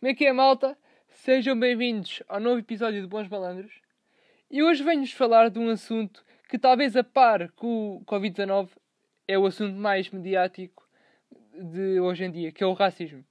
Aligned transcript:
Como 0.00 0.12
é 0.12 0.14
que 0.14 0.26
é, 0.26 0.32
malta? 0.32 0.78
Sejam 1.08 1.58
bem-vindos 1.58 2.22
ao 2.28 2.38
novo 2.38 2.60
episódio 2.60 3.00
de 3.00 3.08
Bons 3.08 3.26
Balandros. 3.26 3.80
E 4.48 4.62
hoje 4.62 4.84
venho-vos 4.84 5.10
falar 5.10 5.50
de 5.50 5.58
um 5.58 5.68
assunto 5.70 6.24
que, 6.48 6.56
talvez 6.56 6.94
a 6.94 7.02
par 7.02 7.50
com 7.50 7.96
o 7.96 8.04
Covid-19, 8.04 8.68
é 9.26 9.36
o 9.36 9.44
assunto 9.44 9.74
mais 9.74 10.08
mediático 10.08 10.88
de 11.52 11.98
hoje 11.98 12.26
em 12.26 12.30
dia, 12.30 12.52
que 12.52 12.62
é 12.62 12.66
o 12.68 12.74
racismo. 12.74 13.24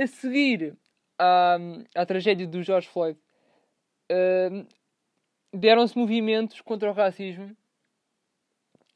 A 0.00 0.06
seguir 0.06 0.74
à, 1.18 1.58
à 1.94 2.06
tragédia 2.06 2.46
do 2.46 2.62
George 2.62 2.88
Floyd, 2.88 3.20
uh, 4.10 4.66
deram-se 5.52 5.94
movimentos 5.98 6.62
contra 6.62 6.90
o 6.90 6.94
racismo 6.94 7.54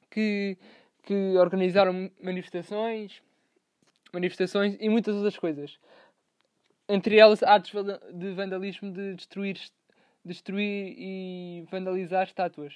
que, 0.09 0.57
que 1.03 1.37
organizaram 1.37 2.11
manifestações, 2.23 3.23
manifestações 4.15 4.79
e 4.81 4.89
muitas 4.89 5.15
outras 5.15 5.37
coisas. 5.37 5.79
Entre 6.89 7.19
elas, 7.19 7.43
atos 7.43 7.73
de 8.13 8.33
vandalismo 8.33 8.93
de 8.93 9.15
destruir, 9.15 9.59
destruir 10.25 10.95
e 10.99 11.65
vandalizar 11.71 12.25
estátuas. 12.25 12.75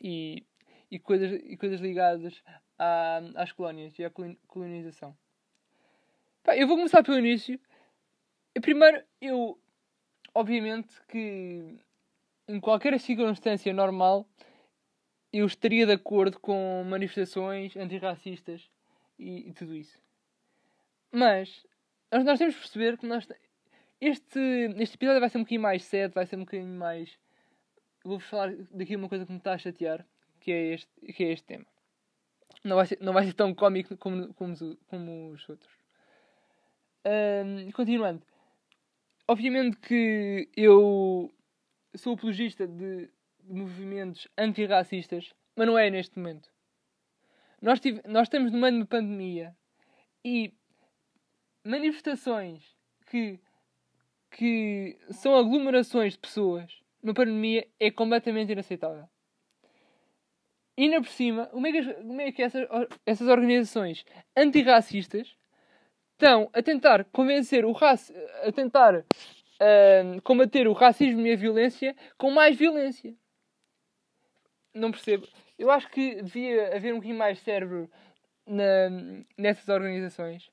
E, 0.00 0.44
e, 0.90 0.98
coisas, 0.98 1.40
e 1.44 1.56
coisas 1.56 1.80
ligadas 1.80 2.42
à, 2.78 3.20
às 3.36 3.52
colónias 3.52 3.98
e 3.98 4.04
à 4.04 4.10
colonização. 4.46 5.16
Pá, 6.42 6.56
eu 6.56 6.66
vou 6.66 6.76
começar 6.76 7.02
pelo 7.02 7.18
início. 7.18 7.60
Primeiro, 8.60 9.04
eu, 9.20 9.60
obviamente, 10.34 10.88
que 11.08 11.78
em 12.48 12.58
qualquer 12.58 12.98
circunstância 12.98 13.72
normal, 13.74 14.26
eu 15.32 15.46
estaria 15.46 15.84
de 15.84 15.92
acordo 15.92 16.40
com 16.40 16.82
manifestações 16.84 17.76
antirracistas 17.76 18.70
e, 19.18 19.50
e 19.50 19.52
tudo 19.52 19.74
isso. 19.74 20.00
Mas 21.12 21.66
nós, 22.10 22.24
nós 22.24 22.38
temos 22.38 22.54
que 22.54 22.60
perceber 22.60 22.98
que 22.98 23.06
nós, 23.06 23.26
este, 24.00 24.40
este 24.78 24.96
episódio 24.96 25.20
vai 25.20 25.28
ser 25.28 25.38
um 25.38 25.42
bocadinho 25.42 25.62
mais 25.62 25.84
sério, 25.84 26.14
vai 26.14 26.26
ser 26.26 26.36
um 26.36 26.40
bocadinho 26.40 26.78
mais. 26.78 27.18
Vou-vos 28.04 28.26
falar 28.28 28.54
daqui 28.70 28.96
uma 28.96 29.08
coisa 29.08 29.26
que 29.26 29.32
me 29.32 29.38
está 29.38 29.52
a 29.52 29.58
chatear, 29.58 30.06
que 30.40 30.52
é 30.52 30.74
este, 30.74 31.12
que 31.12 31.24
é 31.24 31.32
este 31.32 31.46
tema. 31.46 31.66
Não 32.64 32.76
vai 32.76 32.86
ser, 32.86 32.98
não 33.00 33.12
vai 33.12 33.24
ser 33.24 33.34
tão 33.34 33.54
cómico 33.54 33.96
como, 33.96 34.32
como, 34.34 34.54
como 34.86 35.30
os 35.30 35.48
outros. 35.48 35.72
Um, 37.04 37.70
continuando. 37.72 38.22
Obviamente 39.26 39.76
que 39.78 40.48
eu 40.56 41.32
sou 41.94 42.14
apologista 42.14 42.66
de, 42.66 43.10
de 43.40 43.54
movimentos 43.54 44.26
antirracistas, 44.36 45.34
mas 45.54 45.66
não 45.66 45.78
é 45.78 45.90
neste 45.90 46.18
momento. 46.18 46.50
Nós, 47.60 47.80
tive, 47.80 48.00
nós 48.06 48.22
estamos 48.22 48.52
no 48.52 48.58
meio 48.58 48.72
de 48.72 48.78
uma 48.78 48.86
pandemia 48.86 49.56
e 50.24 50.54
manifestações 51.68 52.64
que, 53.10 53.38
que 54.30 54.98
são 55.10 55.36
aglomerações 55.36 56.14
de 56.14 56.18
pessoas 56.18 56.80
numa 57.02 57.14
pandemia 57.14 57.68
é 57.78 57.90
completamente 57.90 58.52
inaceitável. 58.52 59.08
E 60.76 60.84
ainda 60.84 61.00
por 61.00 61.10
cima, 61.10 61.46
como 61.46 61.66
é 61.66 61.72
que, 61.72 61.94
como 61.94 62.20
é 62.20 62.32
que 62.32 62.42
essas, 62.42 62.66
essas 63.04 63.28
organizações 63.28 64.04
antirracistas 64.36 65.36
estão 66.12 66.48
a 66.52 66.62
tentar 66.62 67.04
convencer 67.06 67.64
o 67.64 67.72
raci 67.72 68.12
a 68.42 68.50
tentar 68.50 68.96
uh, 68.96 70.22
combater 70.22 70.66
o 70.66 70.72
racismo 70.72 71.26
e 71.26 71.32
a 71.32 71.36
violência 71.36 71.94
com 72.16 72.30
mais 72.30 72.56
violência. 72.56 73.14
Não 74.72 74.90
percebo. 74.90 75.28
Eu 75.58 75.70
acho 75.70 75.88
que 75.90 76.22
devia 76.22 76.76
haver 76.76 76.92
um 76.92 76.96
bocadinho 76.96 77.18
mais 77.18 77.40
cérebro 77.40 77.90
na, 78.46 78.90
nessas 79.36 79.68
organizações. 79.68 80.48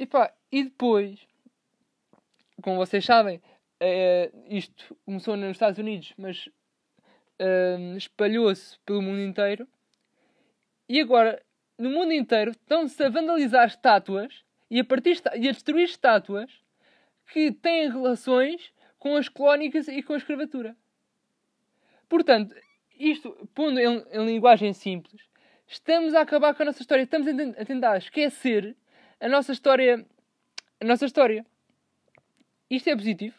E 0.00 0.06
pá, 0.06 0.32
e 0.50 0.64
depois, 0.64 1.20
como 2.62 2.78
vocês 2.78 3.04
sabem, 3.04 3.38
é, 3.78 4.32
isto 4.48 4.96
começou 5.04 5.36
nos 5.36 5.50
Estados 5.50 5.78
Unidos, 5.78 6.14
mas 6.16 6.46
uh, 6.46 7.96
espalhou-se 7.98 8.78
pelo 8.86 9.02
mundo 9.02 9.20
inteiro. 9.20 9.68
E 10.88 11.02
agora 11.02 11.42
no 11.76 11.90
mundo 11.90 12.14
inteiro 12.14 12.52
estão-se 12.52 13.02
a 13.02 13.10
vandalizar 13.10 13.66
estátuas 13.66 14.42
e 14.70 14.80
a, 14.80 14.84
partir, 14.86 15.20
e 15.34 15.46
a 15.46 15.52
destruir 15.52 15.84
estátuas 15.84 16.50
que 17.30 17.52
têm 17.52 17.90
relações 17.90 18.72
com 18.98 19.16
as 19.16 19.28
clónicas 19.28 19.86
e 19.86 20.02
com 20.02 20.14
a 20.14 20.16
escravatura. 20.16 20.74
Portanto, 22.08 22.56
isto, 22.98 23.50
pondo 23.54 23.78
em, 23.78 24.02
em, 24.12 24.24
linguagem 24.24 24.72
simples, 24.72 25.20
estamos 25.66 26.14
a 26.14 26.22
acabar 26.22 26.54
com 26.54 26.62
a 26.62 26.66
nossa 26.66 26.80
história. 26.80 27.02
Estamos 27.02 27.28
a 27.28 27.64
tentar 27.66 27.98
esquecer 27.98 28.74
a 29.20 29.28
nossa 29.28 29.52
história. 29.52 30.06
A 30.80 30.84
nossa 30.84 31.04
história. 31.04 31.44
Isto 32.68 32.88
é 32.90 32.96
positivo? 32.96 33.36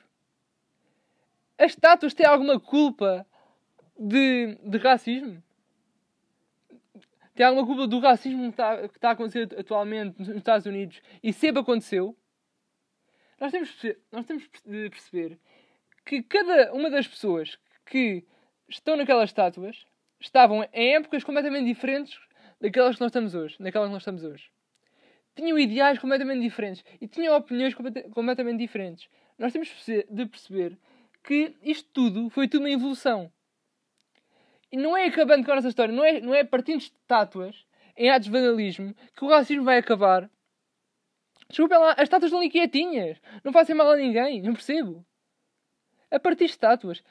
As 1.58 1.72
estátuas 1.72 2.14
têm 2.14 2.26
alguma 2.26 2.60
culpa 2.60 3.26
de, 3.98 4.58
de 4.64 4.78
racismo? 4.78 5.42
tem 7.34 7.46
alguma 7.46 7.66
culpa 7.66 7.88
do 7.88 8.00
racismo 8.00 8.44
que 8.44 8.50
está, 8.50 8.88
que 8.88 8.98
está 8.98 9.10
a 9.10 9.12
acontecer 9.14 9.50
atualmente 9.58 10.20
nos 10.20 10.30
Estados 10.30 10.66
Unidos 10.66 11.02
e 11.24 11.32
sempre 11.34 11.62
aconteceu, 11.62 12.16
nós 13.40 13.52
temos, 13.52 13.82
nós 14.12 14.26
temos 14.26 14.48
de 14.66 14.90
perceber 14.90 15.40
que 16.06 16.22
cada 16.22 16.72
uma 16.74 16.90
das 16.90 17.08
pessoas 17.08 17.58
que 17.86 18.24
estão 18.68 18.96
naquelas 18.96 19.30
estátuas 19.30 19.86
estavam 20.20 20.68
em 20.72 20.96
épocas 20.96 21.24
completamente 21.24 21.66
diferentes 21.66 22.20
daquelas 22.60 22.96
que 22.96 23.02
nós 23.02 23.10
estamos 23.10 23.34
hoje, 23.34 23.56
daquelas 23.60 23.88
que 23.88 23.94
nós 23.94 24.02
estamos 24.02 24.24
hoje. 24.24 24.52
Tinham 25.36 25.58
ideais 25.58 25.98
completamente 25.98 26.42
diferentes 26.42 26.84
e 27.00 27.08
tinham 27.08 27.36
opiniões 27.36 27.74
completamente 28.14 28.60
diferentes. 28.60 29.08
Nós 29.38 29.54
temos 29.54 29.70
de 30.10 30.26
perceber 30.26 30.78
que 31.24 31.56
isto 31.64 31.90
tudo 31.94 32.30
foi 32.30 32.48
tudo 32.48 32.62
uma 32.62 32.70
evolução. 32.70 33.32
E 34.72 34.78
não 34.78 34.96
é 34.96 35.06
acabando 35.06 35.46
com 35.46 35.52
a 35.52 35.56
nossa 35.56 35.68
história, 35.68 35.94
não 35.94 36.04
é, 36.04 36.22
não 36.22 36.34
é 36.34 36.44
partindo 36.44 36.80
de 36.80 36.86
estátuas 36.86 37.66
em 37.98 38.10
atos 38.10 38.26
de 38.26 38.32
vandalismo 38.32 38.96
que 39.16 39.26
o 39.26 39.30
racismo 39.30 39.64
vai 39.64 39.78
acabar. 39.78 40.30
Desculpem 41.50 41.78
lá, 41.78 41.92
as 41.92 42.04
estátuas 42.04 42.30
estão 42.30 42.40
ali 42.40 42.50
quietinhas. 42.50 43.20
Não 43.44 43.52
fazem 43.52 43.76
mal 43.76 43.92
a 43.92 43.98
ninguém, 43.98 44.42
não 44.42 44.54
percebo. 44.54 45.06
A 46.10 46.20
partir 46.20 46.46
de 46.46 46.52
estátuas. 46.52 47.04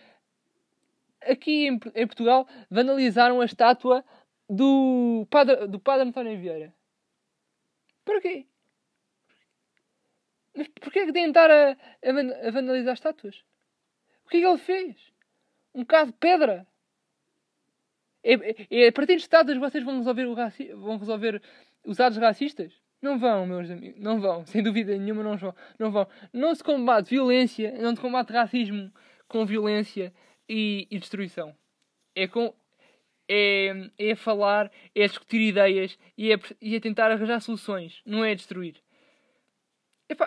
Aqui 1.23 1.67
em, 1.67 1.79
em 1.95 2.07
Portugal 2.07 2.49
vandalizaram 2.71 3.43
a 3.43 3.45
estátua 3.45 4.03
do 4.49 5.27
padre, 5.31 5.67
do 5.67 5.79
padre 5.79 6.09
António 6.09 6.41
Vieira. 6.41 6.75
Para 8.11 8.21
quê? 8.21 8.45
Mas 10.57 10.67
porquê 10.81 11.07
que 11.07 11.13
tentar 11.13 11.49
a, 11.49 11.71
a, 11.71 12.49
a 12.49 12.51
vandalizar 12.51 12.95
estátuas? 12.95 13.45
O 14.25 14.29
que 14.29 14.39
é 14.39 14.41
que 14.41 14.47
ele 14.47 14.59
fez? 14.59 14.97
Um 15.73 15.83
bocado 15.83 16.11
de 16.11 16.19
pedra? 16.19 16.67
É, 18.25 18.35
é, 18.35 18.67
é 18.69 18.89
a 18.89 18.93
partir 18.93 19.15
de 19.15 19.23
estátuas 19.23 19.57
vocês 19.59 19.85
vão 19.85 19.99
resolver, 19.99 20.25
o 20.25 20.35
raci 20.35 20.73
vão 20.73 20.99
resolver 20.99 21.41
os 21.87 22.01
atos 22.01 22.19
racistas? 22.19 22.73
Não 23.01 23.17
vão, 23.17 23.47
meus 23.47 23.71
amigos. 23.71 24.01
Não 24.01 24.21
vão. 24.21 24.45
Sem 24.51 24.61
dúvida 24.61 24.99
nenhuma 24.99 25.23
não 25.23 25.37
vão. 25.37 25.55
Não, 25.79 25.93
vão. 25.93 26.09
não 26.33 26.53
se 26.53 26.65
combate 26.65 27.11
violência, 27.11 27.79
não 27.81 27.95
se 27.95 28.03
combate 28.03 28.33
racismo 28.33 28.93
com 29.29 29.47
violência 29.47 30.13
e, 30.49 30.89
e 30.91 30.99
destruição. 30.99 31.57
É 32.13 32.27
com... 32.27 32.53
É, 33.33 33.73
é 33.97 34.17
falar, 34.17 34.73
é 34.93 35.07
discutir 35.07 35.41
ideias 35.41 35.97
e 36.19 36.33
é, 36.33 36.37
e 36.61 36.75
é 36.75 36.81
tentar 36.81 37.13
arranjar 37.13 37.41
soluções. 37.41 38.03
Não 38.05 38.25
é 38.25 38.35
destruir. 38.35 38.83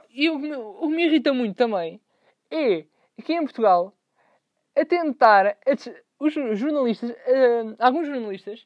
e 0.09 0.30
o, 0.30 0.38
o 0.38 0.88
que 0.88 0.96
me 0.96 1.06
irrita 1.06 1.34
muito 1.34 1.58
também 1.58 2.00
é 2.50 2.86
que 3.22 3.34
em 3.34 3.44
Portugal 3.44 3.94
a 4.75 4.86
tentar 4.86 5.47
a, 5.47 5.56
os 6.19 6.34
jornalistas, 6.34 7.12
uh, 7.12 7.75
alguns 7.80 8.07
jornalistas, 8.07 8.63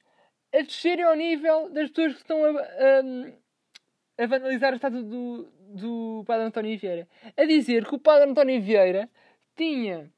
a 0.54 0.62
descerem 0.62 1.06
ao 1.06 1.16
nível 1.16 1.70
das 1.72 1.90
pessoas 1.90 2.14
que 2.14 2.20
estão 2.20 2.46
a, 2.46 2.62
a, 2.62 4.24
a 4.24 4.28
vandalizar 4.28 4.72
a 4.72 4.76
estátua 4.76 5.04
do, 5.04 5.48
do 5.74 6.24
Padre 6.26 6.46
António 6.46 6.78
Vieira. 6.78 7.08
A 7.36 7.44
dizer 7.46 7.86
que 7.86 7.96
o 7.96 8.00
Padre 8.00 8.30
António 8.30 8.62
Vieira 8.62 9.10
tinha, 9.56 10.10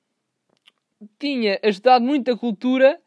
tinha 1.18 1.60
ajudado 1.64 2.06
muito 2.06 2.32
a 2.32 2.38
cultura, 2.38 3.02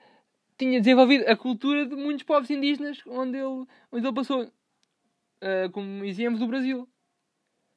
tinha 0.62 0.80
desenvolvido 0.80 1.28
a 1.28 1.36
cultura 1.36 1.86
de 1.86 1.96
muitos 1.96 2.22
povos 2.22 2.48
indígenas 2.48 3.00
onde 3.06 3.36
ele, 3.36 3.66
onde 3.90 4.06
ele 4.06 4.14
passou, 4.14 4.44
uh, 4.44 5.70
como 5.72 6.04
exemplo 6.04 6.38
do 6.38 6.46
Brasil. 6.46 6.88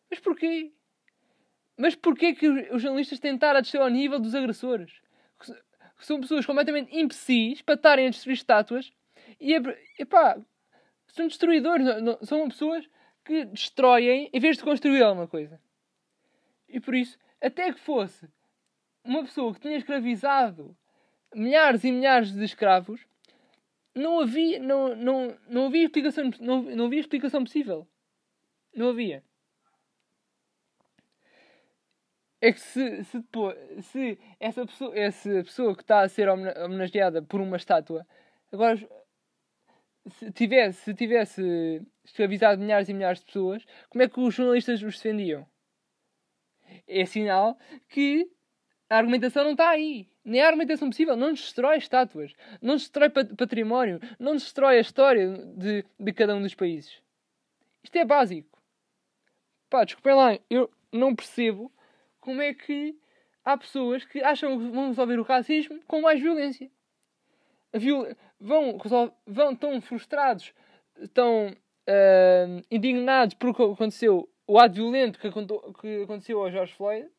Mas 0.10 0.20
porquê? 0.20 0.72
Mas 1.78 1.96
porquê 1.96 2.34
que 2.36 2.48
os 2.48 2.82
jornalistas 2.82 3.20
tentaram 3.20 3.62
descer 3.62 3.82
ao 3.82 3.90
nível 3.90 4.20
dos 4.20 4.36
agressores? 4.36 5.02
que 5.98 6.06
são 6.06 6.20
pessoas 6.20 6.46
completamente 6.46 6.96
imbecis 6.96 7.62
para 7.62 7.76
estarem 7.76 8.08
a 8.08 8.10
destruir 8.10 8.36
estátuas 8.36 8.92
e, 9.40 9.54
epá, 9.98 10.38
são 11.08 11.28
destruidores, 11.28 11.86
não, 12.02 12.18
são 12.22 12.48
pessoas 12.50 12.88
que 13.24 13.46
destroem 13.46 14.30
em 14.32 14.40
vez 14.40 14.58
de 14.58 14.64
construir 14.64 15.02
alguma 15.02 15.28
coisa. 15.28 15.60
E 16.68 16.80
por 16.80 16.94
isso, 16.94 17.18
até 17.42 17.72
que 17.72 17.80
fosse 17.80 18.30
uma 19.04 19.24
pessoa 19.24 19.54
que 19.54 19.62
tinha 19.62 19.78
escravizado 19.78 20.76
milhares 21.36 21.84
e 21.84 21.92
milhares 21.92 22.32
de 22.32 22.44
escravos, 22.44 23.06
não 23.94 24.20
havia, 24.20 24.60
não, 24.60 24.96
não, 24.96 25.38
não 25.48 25.68
havia 25.68 25.86
explicação, 25.86 26.32
não, 26.40 26.64
não 26.64 26.86
havia 26.86 27.00
explicação 27.00 27.44
possível. 27.44 27.88
Não 28.74 28.90
havia. 28.90 29.24
é 32.42 32.52
que 32.52 32.60
se, 32.60 33.04
se, 33.06 33.20
depois, 33.20 33.58
se 33.86 34.20
essa, 34.40 34.66
pessoa, 34.66 34.98
essa 34.98 35.30
pessoa 35.44 35.76
que 35.76 35.82
está 35.82 36.02
a 36.02 36.10
ser 36.10 36.30
homenageada 36.30 37.22
por 37.22 37.42
uma 37.42 37.58
estátua 37.58 38.06
agora 38.52 38.78
se 40.08 40.32
tivesse, 40.32 40.84
se 40.84 40.94
tivesse 40.94 41.82
escravizado 42.04 42.62
milhares 42.62 42.88
e 42.88 42.94
milhares 42.94 43.20
de 43.20 43.26
pessoas, 43.26 43.66
como 43.90 44.04
é 44.04 44.08
que 44.08 44.20
os 44.20 44.36
jornalistas 44.36 44.84
os 44.84 44.96
defendiam? 44.96 45.48
É 46.88 47.06
sinal 47.06 47.58
que 47.90 48.30
a 48.90 48.98
argumentação 48.98 49.44
não 49.44 49.52
está 49.54 49.70
aí. 49.70 50.08
Nem 50.26 50.42
a 50.42 50.48
argumentação 50.48 50.90
possível. 50.90 51.16
Não 51.16 51.32
destrói 51.32 51.78
estátuas. 51.78 52.34
Não 52.62 52.76
destrói 52.76 53.10
património. 53.10 54.00
Não 54.20 54.34
destrói 54.34 54.78
a 54.78 54.82
história 54.82 55.32
de, 55.56 55.86
de 56.00 56.14
cada 56.14 56.36
um 56.36 56.42
dos 56.42 56.56
países. 56.56 57.00
Isto 57.84 57.96
é 57.98 58.04
básico. 58.04 58.60
Pá, 59.70 59.86
desculpem 59.86 60.16
lá. 60.16 60.40
Eu 60.50 60.72
não 60.92 61.16
percebo 61.16 61.72
como 62.20 62.42
é 62.42 62.54
que 62.54 62.98
há 63.44 63.56
pessoas 63.56 64.04
que 64.04 64.24
acham 64.24 64.58
que 64.58 64.70
vão 64.70 64.88
resolver 64.88 65.20
o 65.20 65.24
racismo 65.24 65.80
com 65.88 66.02
mais 66.02 66.20
violência. 66.20 66.70
Viol... 67.74 68.08
Vão, 68.38 68.78
vão 69.26 69.56
tão 69.56 69.80
frustrados, 69.82 70.54
tão 71.14 71.48
uh, 71.48 72.66
indignados 72.70 73.34
por 73.36 73.56
que 73.56 73.64
aconteceu, 73.64 74.30
o 74.46 74.60
ato 74.60 74.76
violento 74.76 75.18
que, 75.18 75.30
que 75.32 76.04
aconteceu 76.04 76.42
ao 76.42 76.52
George 76.52 76.74
Floyd, 76.74 77.10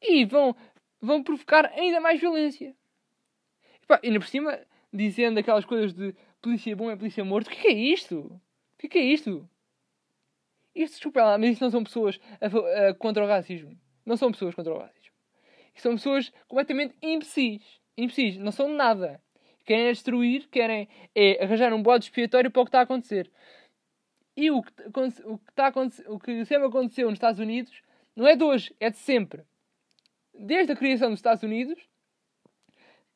e 0.00 0.24
vão, 0.24 0.56
vão 1.04 1.22
provocar 1.22 1.66
ainda 1.66 2.00
mais 2.00 2.20
violência. 2.20 2.74
E, 3.82 3.86
pá, 3.86 4.00
ainda 4.02 4.18
por 4.18 4.28
cima, 4.28 4.58
dizendo 4.92 5.38
aquelas 5.38 5.64
coisas 5.64 5.92
de 5.92 6.14
polícia 6.40 6.74
bom 6.74 6.90
é 6.90 6.96
polícia 6.96 7.24
morto. 7.24 7.48
O 7.48 7.50
que 7.50 7.68
é, 7.68 7.72
é 7.72 7.74
isto? 7.74 8.40
O 8.82 8.88
que 8.88 8.98
é, 8.98 9.02
é 9.02 9.04
isto? 9.04 9.48
Isto, 10.74 10.94
desculpa 10.94 11.22
lá, 11.22 11.38
mas 11.38 11.50
isto 11.50 11.62
não 11.62 11.70
são 11.70 11.84
pessoas 11.84 12.18
a, 12.40 12.88
a, 12.88 12.94
contra 12.94 13.24
o 13.24 13.28
racismo. 13.28 13.78
Não 14.04 14.16
são 14.16 14.32
pessoas 14.32 14.54
contra 14.54 14.72
o 14.72 14.78
racismo. 14.78 15.14
Isto 15.74 15.82
são 15.82 15.92
pessoas 15.92 16.32
completamente 16.48 16.94
imbecis. 17.02 17.62
Imbecis. 17.96 18.38
Não 18.38 18.50
são 18.50 18.68
nada. 18.68 19.20
Querem 19.64 19.92
destruir, 19.92 20.48
querem 20.48 20.88
é, 21.14 21.42
arranjar 21.42 21.72
um 21.72 21.82
bode 21.82 22.04
expiatório 22.04 22.50
para 22.50 22.60
o 22.60 22.64
que 22.64 22.68
está 22.68 22.80
a 22.80 22.82
acontecer. 22.82 23.30
E 24.36 24.50
o 24.50 24.62
que, 24.62 24.72
o 25.24 25.38
que, 25.38 25.50
está 25.50 25.72
o 26.08 26.18
que 26.18 26.44
sempre 26.44 26.66
aconteceu 26.66 27.08
nos 27.08 27.16
Estados 27.16 27.38
Unidos 27.38 27.72
não 28.16 28.26
é 28.26 28.36
de 28.36 28.42
hoje, 28.42 28.74
é 28.80 28.90
de 28.90 28.96
sempre 28.96 29.44
desde 30.34 30.72
a 30.72 30.76
criação 30.76 31.10
dos 31.10 31.18
Estados 31.18 31.42
Unidos, 31.42 31.78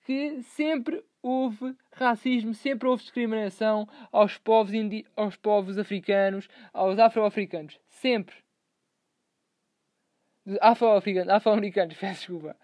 que 0.04 0.42
sempre 0.42 1.04
houve 1.22 1.76
racismo, 1.92 2.54
sempre 2.54 2.88
houve 2.88 3.02
discriminação 3.02 3.86
aos 4.10 4.38
povos, 4.38 4.72
indi 4.72 5.04
aos 5.16 5.36
povos 5.36 5.76
africanos, 5.78 6.48
aos 6.72 6.98
afro-africanos. 6.98 7.78
Sempre. 7.88 8.34
Afro-africanos, 10.60 11.28
afro-americanos, 11.28 11.96
peço 11.98 12.20
desculpa. 12.20 12.56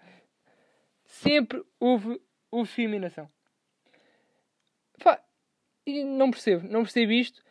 Sempre 1.03 1.63
houve, 1.79 2.19
houve 2.49 2.67
discriminação. 2.67 3.29
E 5.85 6.03
não 6.03 6.31
percebo, 6.31 6.67
não 6.67 6.81
percebo 6.81 7.11
isto. 7.11 7.43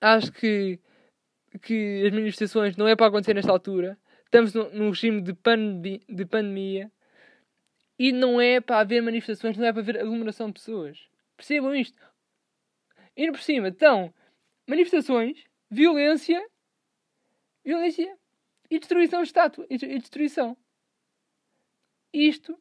Acho 0.00 0.32
que, 0.32 0.80
que 1.62 2.02
as 2.04 2.12
manifestações 2.12 2.76
não 2.76 2.88
é 2.88 2.96
para 2.96 3.06
acontecer 3.06 3.34
nesta 3.34 3.52
altura 3.52 3.96
estamos 4.24 4.54
num 4.54 4.90
regime 4.90 5.20
de, 5.20 5.32
de 6.08 6.24
pandemia 6.24 6.90
e 7.98 8.12
não 8.12 8.40
é 8.40 8.60
para 8.60 8.80
haver 8.80 9.02
manifestações, 9.02 9.56
não 9.56 9.66
é 9.66 9.72
para 9.72 9.80
haver 9.80 9.98
aglomeração 9.98 10.48
de 10.48 10.54
pessoas. 10.54 11.08
Percebam 11.36 11.74
isto. 11.74 12.00
E 13.16 13.30
por 13.30 13.40
cima, 13.40 13.68
então, 13.68 14.12
manifestações, 14.66 15.44
violência, 15.70 16.44
violência 17.64 18.18
e 18.70 18.78
destruição 18.78 19.22
de 19.22 19.28
estátua 19.28 19.66
e 19.70 19.76
destruição. 19.98 20.56
Isto, 22.12 22.58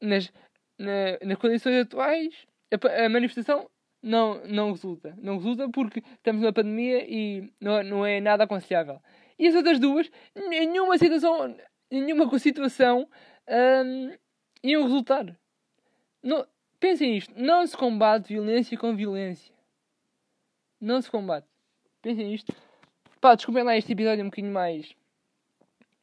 nas, 0.00 0.32
na, 0.78 1.18
nas 1.24 1.38
condições 1.38 1.82
atuais, 1.82 2.46
a, 2.72 3.04
a, 3.04 3.08
manifestação 3.08 3.68
não, 4.02 4.44
não 4.46 4.72
resulta. 4.72 5.16
Não 5.20 5.36
resulta 5.36 5.68
porque 5.70 6.00
estamos 6.00 6.42
numa 6.42 6.52
pandemia 6.52 7.04
e 7.08 7.52
não, 7.60 7.82
não 7.82 8.06
é 8.06 8.20
nada 8.20 8.44
aconselhável. 8.44 9.00
E 9.38 9.46
as 9.46 9.54
outras 9.54 9.78
duas, 9.78 10.10
nenhuma 10.34 10.98
situação, 10.98 11.56
nenhuma 11.90 12.38
situação 12.38 13.08
hum, 13.48 14.12
iam 14.62 14.82
resultar. 14.82 15.38
Pensem 16.80 17.16
isto. 17.16 17.32
Não 17.36 17.66
se 17.66 17.76
combate 17.76 18.28
violência 18.28 18.76
com 18.78 18.94
violência. 18.94 19.54
Não 20.80 21.02
se 21.02 21.10
combate. 21.10 21.46
Pensem 22.00 22.32
isto. 22.32 22.54
Pá, 23.20 23.34
desculpem 23.34 23.64
lá 23.64 23.76
este 23.76 23.92
episódio 23.92 24.24
um 24.24 24.28
bocadinho 24.28 24.52
mais. 24.52 24.94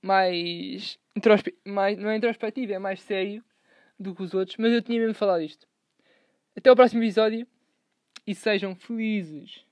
Mais, 0.02 1.00
introspe 1.16 1.58
mais. 1.66 1.98
Não 1.98 2.10
é 2.10 2.18
introspectivo, 2.18 2.74
é 2.74 2.80
mais 2.80 3.02
sério 3.02 3.44
do 3.98 4.14
que 4.14 4.24
os 4.24 4.34
outros. 4.34 4.58
Mas 4.58 4.74
eu 4.74 4.82
tinha 4.82 5.00
mesmo 5.00 5.16
falado 5.16 5.42
isto. 5.42 5.66
Até 6.56 6.70
ao 6.70 6.76
próximo 6.76 7.02
episódio. 7.02 7.48
E 8.28 8.36
sejam 8.36 8.76
felizes. 8.76 9.65